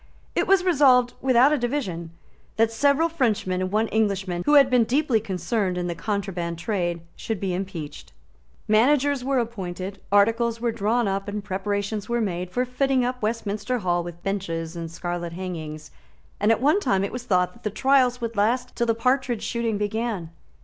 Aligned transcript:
It 0.33 0.47
was 0.47 0.63
resolved, 0.63 1.13
without 1.21 1.51
a 1.53 1.59
division, 1.59 2.09
that 2.55 2.71
several 2.71 3.07
Frenchmen 3.07 3.61
and 3.61 3.71
one 3.71 3.87
Englishman 3.89 4.41
who 4.47 4.55
had 4.55 4.67
been 4.67 4.83
deeply 4.83 5.19
concerned 5.19 5.77
in 5.77 5.85
the 5.85 5.93
contraband 5.93 6.57
trade 6.57 7.01
should 7.15 7.39
be 7.39 7.53
impeached. 7.53 8.11
Managers 8.67 9.23
were 9.23 9.37
appointed; 9.37 10.01
articles 10.11 10.59
were 10.59 10.71
drawn 10.71 11.07
up; 11.07 11.29
preparations 11.43 12.09
were 12.09 12.19
made 12.19 12.49
for 12.49 12.65
fitting 12.65 13.05
up 13.05 13.21
Westminster 13.21 13.77
Hall 13.77 14.03
with 14.03 14.23
benches 14.23 14.75
and 14.75 14.89
scarlet 14.91 15.33
hangings; 15.33 15.91
and 16.39 16.51
at 16.51 16.59
one 16.61 16.79
time 16.79 17.03
it 17.03 17.11
was 17.11 17.25
thought 17.25 17.53
that 17.53 17.61
the 17.61 17.69
trials 17.69 18.19
would 18.19 18.35
last 18.35 18.75
till 18.75 18.87
the 18.87 18.95
partridge 18.95 19.43
shooting 19.43 19.77
began. 19.77 20.31